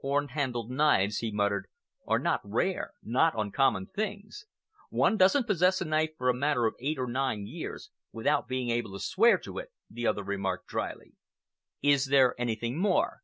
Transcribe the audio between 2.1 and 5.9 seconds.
not rare not uncommon things." "One don't possess a